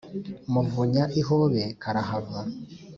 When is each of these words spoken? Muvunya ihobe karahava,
Muvunya 0.51 1.03
ihobe 1.21 1.63
karahava, 1.81 2.41